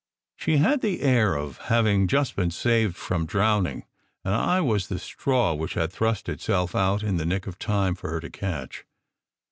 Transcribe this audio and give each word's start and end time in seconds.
She 0.35 0.57
had 0.57 0.81
the 0.81 1.01
air 1.01 1.35
of 1.35 1.57
having 1.69 2.07
just 2.07 2.35
been 2.35 2.49
saved 2.49 2.95
from 2.95 3.27
drowning; 3.27 3.85
and 4.25 4.33
I 4.33 4.59
was 4.59 4.87
the 4.87 4.97
straw 4.97 5.53
which 5.53 5.75
had 5.75 5.93
thrust 5.93 6.27
itself 6.27 6.73
out 6.75 7.03
in 7.03 7.17
the 7.17 7.25
nick 7.27 7.45
of 7.45 7.59
time 7.59 7.93
for 7.93 8.09
her 8.09 8.19
to 8.21 8.31
catch. 8.31 8.83